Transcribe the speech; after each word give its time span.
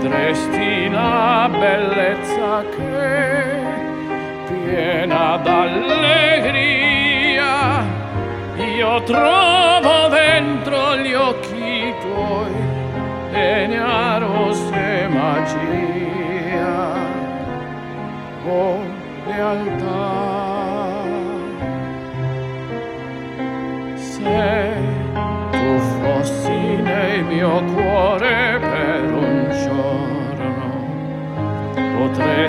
vedresti 0.00 0.88
la 0.88 1.50
bellezza 1.50 2.64
che 2.74 3.58
piena 4.48 5.36
d'allegria 5.36 6.78
io 8.56 9.02
trovo 9.02 10.08
dentro 10.08 10.96
gli 10.96 11.12
occhi 11.12 11.94
tuoi 12.00 12.54
e 13.32 13.66
ne 13.66 13.78
arose 13.78 15.08
magia. 15.08 16.98
Oh 18.46 18.78
realtà 19.26 21.04
se 23.96 24.72
tu 25.52 25.78
fossi 26.00 26.58
nel 26.82 27.24
mio 27.24 27.62
cuore 27.64 27.89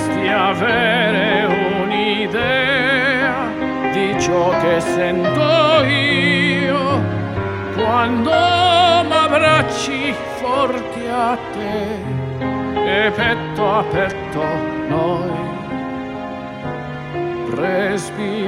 potresti 0.00 0.28
avere 0.28 1.44
un'idea 1.82 3.48
di 3.92 4.20
ciò 4.20 4.50
che 4.60 4.80
sento 4.80 5.84
io 5.84 7.02
quando 7.74 8.30
m'abbracci 8.30 10.14
forti 10.40 11.06
a 11.06 11.36
te 11.52 11.98
e 12.74 13.10
petto 13.10 13.74
a 13.74 13.82
petto 13.84 14.42
noi 14.88 15.30
respiriamo. 17.54 18.40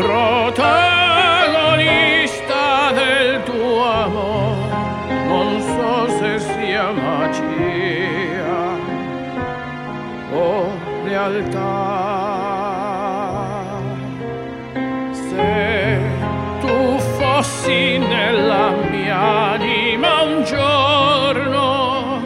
Protagonista 0.00 2.90
del 2.94 3.42
tuo 3.42 3.84
amore, 3.84 4.72
non 5.28 5.60
so 5.60 6.08
se 6.18 6.38
sia 6.38 6.90
magia 6.90 8.78
o 10.32 10.70
realtà. 11.04 11.58
Se 15.12 16.00
tu 16.62 16.98
fossi 17.18 17.98
nella 17.98 18.72
mia 18.90 19.52
anima 19.52 20.22
un 20.22 20.44
giorno, 20.44 22.22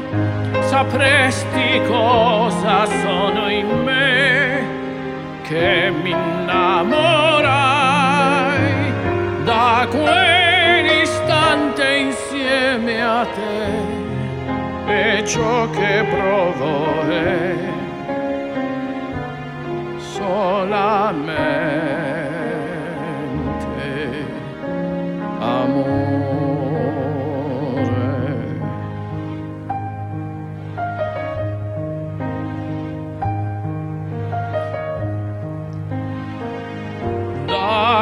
sapresti 0.61 1.83
cosa 1.89 2.87
sono 2.87 3.51
in 3.51 3.67
me 3.67 3.84
che 5.45 5.93
mi 6.03 6.11
innamorai 6.11 7.43
da 9.45 9.87
quell'istante 9.91 11.85
insieme 11.97 13.03
a 13.03 13.27
te 13.27 13.93
e 14.87 15.25
ciò 15.27 15.69
che 15.71 16.07
provo 16.09 17.03
è 17.11 17.57
solamente 19.99 21.54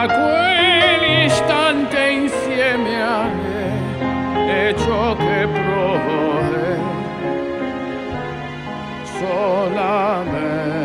ma 0.02 0.08
quell'istante 0.08 2.10
insieme 2.10 3.02
a 3.02 3.24
me 3.24 4.68
è 4.68 4.74
ciò 4.74 5.14
che 5.14 5.46
provo 5.46 6.40
solamente. 9.18 10.81